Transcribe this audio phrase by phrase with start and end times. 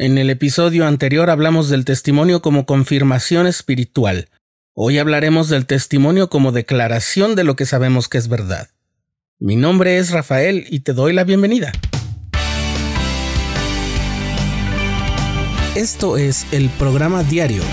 [0.00, 4.28] En el episodio anterior hablamos del testimonio como confirmación espiritual.
[4.72, 8.68] Hoy hablaremos del testimonio como declaración de lo que sabemos que es verdad.
[9.40, 11.72] Mi nombre es Rafael y te doy la bienvenida.
[15.74, 17.64] Esto es el programa diario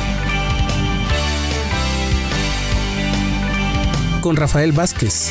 [4.22, 5.30] con Rafael Vázquez.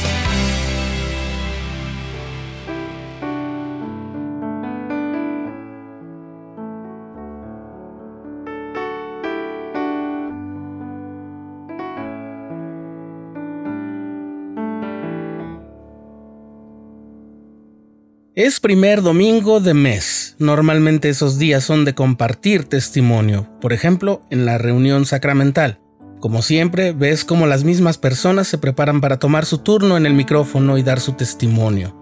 [18.37, 20.35] Es primer domingo de mes.
[20.41, 25.79] Normalmente esos días son de compartir testimonio, por ejemplo, en la reunión sacramental.
[26.19, 30.15] Como siempre, ves cómo las mismas personas se preparan para tomar su turno en el
[30.15, 31.97] micrófono y dar su testimonio.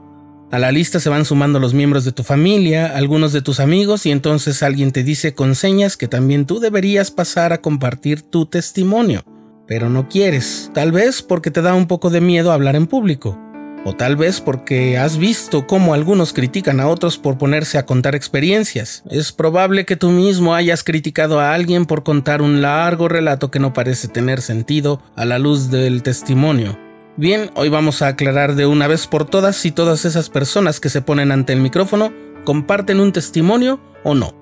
[0.50, 4.06] A la lista se van sumando los miembros de tu familia, algunos de tus amigos
[4.06, 8.46] y entonces alguien te dice con señas que también tú deberías pasar a compartir tu
[8.46, 9.22] testimonio.
[9.66, 13.38] Pero no quieres, tal vez porque te da un poco de miedo hablar en público.
[13.84, 18.14] O tal vez porque has visto cómo algunos critican a otros por ponerse a contar
[18.14, 19.02] experiencias.
[19.10, 23.58] Es probable que tú mismo hayas criticado a alguien por contar un largo relato que
[23.58, 26.78] no parece tener sentido a la luz del testimonio.
[27.16, 30.88] Bien, hoy vamos a aclarar de una vez por todas si todas esas personas que
[30.88, 32.12] se ponen ante el micrófono
[32.44, 34.41] comparten un testimonio o no.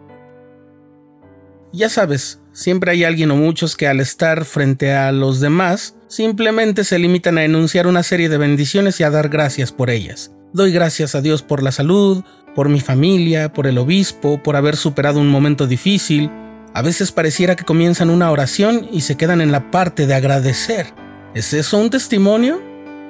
[1.73, 6.83] Ya sabes, siempre hay alguien o muchos que al estar frente a los demás simplemente
[6.83, 10.33] se limitan a enunciar una serie de bendiciones y a dar gracias por ellas.
[10.53, 12.25] Doy gracias a Dios por la salud,
[12.57, 16.29] por mi familia, por el obispo, por haber superado un momento difícil.
[16.75, 20.87] A veces pareciera que comienzan una oración y se quedan en la parte de agradecer.
[21.35, 22.61] ¿Es eso un testimonio?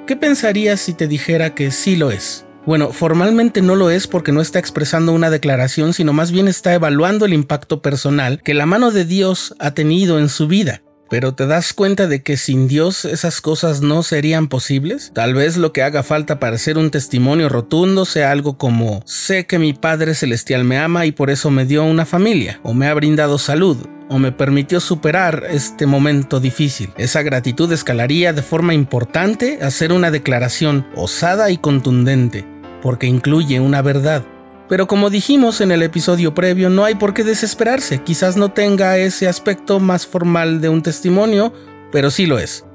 [0.05, 2.45] ¿Qué pensarías si te dijera que sí lo es?
[2.65, 6.73] Bueno, formalmente no lo es porque no está expresando una declaración, sino más bien está
[6.73, 10.83] evaluando el impacto personal que la mano de Dios ha tenido en su vida.
[11.09, 15.11] Pero te das cuenta de que sin Dios esas cosas no serían posibles?
[15.13, 19.45] Tal vez lo que haga falta para ser un testimonio rotundo sea algo como sé
[19.45, 22.87] que mi Padre Celestial me ama y por eso me dio una familia, o me
[22.87, 23.77] ha brindado salud,
[24.07, 26.91] o me permitió superar este momento difícil.
[26.97, 32.45] Esa gratitud escalaría de forma importante a ser una declaración osada y contundente,
[32.81, 34.23] porque incluye una verdad.
[34.69, 38.01] Pero como dijimos en el episodio previo, no hay por qué desesperarse.
[38.03, 41.53] Quizás no tenga ese aspecto más formal de un testimonio,
[41.91, 42.65] pero sí lo es.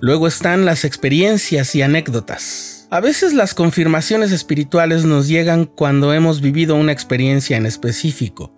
[0.00, 2.86] Luego están las experiencias y anécdotas.
[2.90, 8.52] A veces las confirmaciones espirituales nos llegan cuando hemos vivido una experiencia en específico.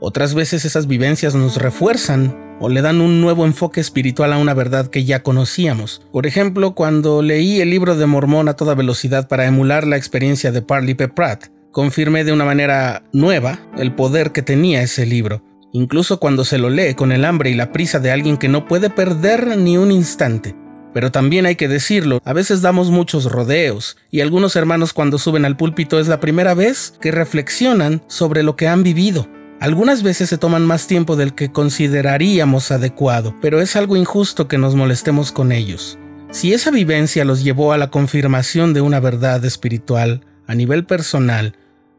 [0.00, 4.54] Otras veces esas vivencias nos refuerzan o le dan un nuevo enfoque espiritual a una
[4.54, 6.00] verdad que ya conocíamos.
[6.12, 10.52] Por ejemplo, cuando leí el libro de Mormón a toda velocidad para emular la experiencia
[10.52, 11.08] de Parley P.
[11.08, 15.42] Pratt, confirmé de una manera nueva el poder que tenía ese libro,
[15.72, 18.68] incluso cuando se lo lee con el hambre y la prisa de alguien que no
[18.68, 20.54] puede perder ni un instante.
[20.94, 25.44] Pero también hay que decirlo, a veces damos muchos rodeos, y algunos hermanos cuando suben
[25.44, 29.26] al púlpito es la primera vez que reflexionan sobre lo que han vivido.
[29.62, 34.58] Algunas veces se toman más tiempo del que consideraríamos adecuado, pero es algo injusto que
[34.58, 36.00] nos molestemos con ellos.
[36.32, 41.54] Si esa vivencia los llevó a la confirmación de una verdad espiritual, a nivel personal,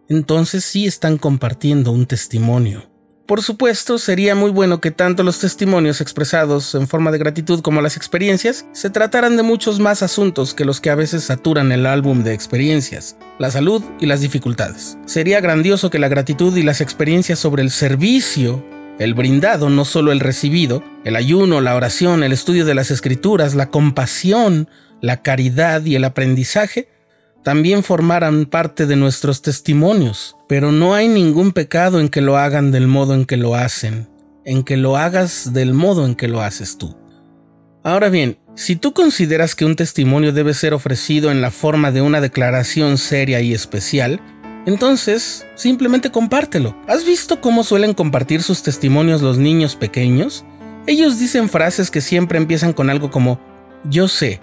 [0.09, 2.91] entonces sí están compartiendo un testimonio.
[3.26, 7.82] Por supuesto, sería muy bueno que tanto los testimonios expresados en forma de gratitud como
[7.82, 11.86] las experiencias se trataran de muchos más asuntos que los que a veces saturan el
[11.86, 14.98] álbum de experiencias, la salud y las dificultades.
[15.06, 18.62] Sería grandioso que la gratitud y las experiencias sobre el servicio,
[19.00, 23.56] el brindado, no solo el recibido, el ayuno, la oración, el estudio de las escrituras,
[23.56, 24.68] la compasión,
[25.00, 26.90] la caridad y el aprendizaje,
[27.44, 32.72] también formaran parte de nuestros testimonios, pero no hay ningún pecado en que lo hagan
[32.72, 34.08] del modo en que lo hacen,
[34.46, 36.96] en que lo hagas del modo en que lo haces tú.
[37.84, 42.02] Ahora bien, si tú consideras que un testimonio debe ser ofrecido en la forma de
[42.02, 44.22] una declaración seria y especial,
[44.66, 46.78] entonces simplemente compártelo.
[46.88, 50.45] ¿Has visto cómo suelen compartir sus testimonios los niños pequeños?
[50.88, 53.40] Ellos dicen frases que siempre empiezan con algo como,
[53.84, 54.40] yo sé,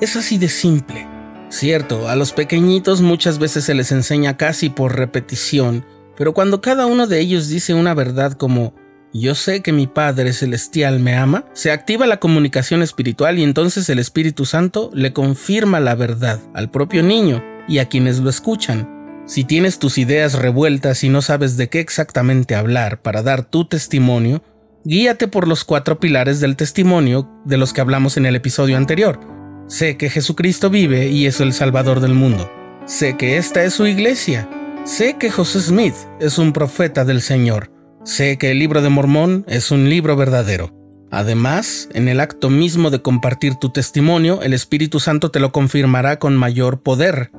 [0.00, 1.06] es así de simple.
[1.50, 5.84] Cierto, a los pequeñitos muchas veces se les enseña casi por repetición,
[6.16, 8.72] pero cuando cada uno de ellos dice una verdad como
[9.12, 13.88] yo sé que mi Padre Celestial me ama, se activa la comunicación espiritual y entonces
[13.90, 19.24] el Espíritu Santo le confirma la verdad al propio niño y a quienes lo escuchan.
[19.26, 23.64] Si tienes tus ideas revueltas y no sabes de qué exactamente hablar para dar tu
[23.64, 24.44] testimonio,
[24.84, 29.39] guíate por los cuatro pilares del testimonio de los que hablamos en el episodio anterior.
[29.70, 32.50] Sé que Jesucristo vive y es el Salvador del mundo.
[32.86, 34.50] Sé que esta es su iglesia.
[34.84, 37.70] Sé que José Smith es un profeta del Señor.
[38.04, 40.74] Sé que el libro de Mormón es un libro verdadero.
[41.12, 46.18] Además, en el acto mismo de compartir tu testimonio, el Espíritu Santo te lo confirmará
[46.18, 47.30] con mayor poder,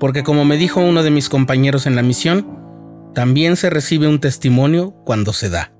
[0.00, 2.48] porque como me dijo uno de mis compañeros en la misión,
[3.14, 5.75] también se recibe un testimonio cuando se da.